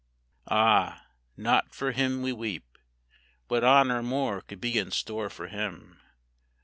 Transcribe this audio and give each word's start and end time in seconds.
Ah, 0.49 1.05
not 1.37 1.75
for 1.75 1.91
him 1.91 2.23
we 2.23 2.33
weep; 2.33 2.75
What 3.49 3.63
honor 3.63 4.01
more 4.01 4.41
could 4.41 4.59
be 4.59 4.79
in 4.79 4.89
store 4.89 5.29
for 5.29 5.47
him? 5.47 5.99